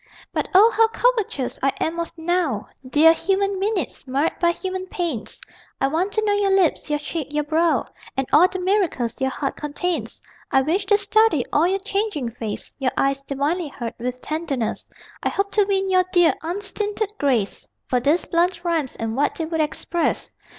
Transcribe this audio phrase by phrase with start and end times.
[0.33, 5.39] But O how covetous I am of NOW Dear human minutes, marred by human pains
[5.79, 7.85] I want to know your lips, your cheek, your brow,
[8.17, 10.19] And all the miracles your heart contains,
[10.49, 14.89] I wish to study all your changing face, Your eyes, divinely hurt with tenderness;
[15.21, 19.45] I hope to win your dear unstinted grace For these blunt rhymes and what they
[19.45, 20.33] would express.